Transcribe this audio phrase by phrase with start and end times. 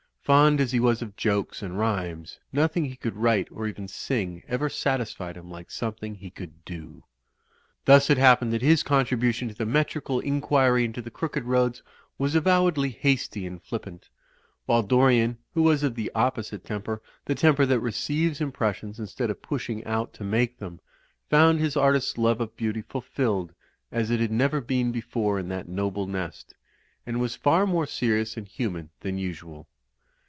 [0.23, 4.43] Fond as he was of jokes and rhymes, nothing he could write or even sing
[4.47, 7.03] ever satisfied him like something he could do.
[7.85, 11.81] Thus it happened that his contribution to the metri cal inquiry into the crooked roads
[12.19, 14.09] wa^^avo^^dly hasty THE ROAD TO ROUNDABOUT 269 and flippant
[14.67, 19.41] While Dorian who was of the opposite temper, the temper that receives impressions instead of
[19.41, 20.79] pushing out to make them,
[21.31, 23.53] found his artist's love of beauty fulfilled
[23.91, 26.53] as it had never been before in that noble nest;
[27.07, 29.67] and was far more serious and human than usual.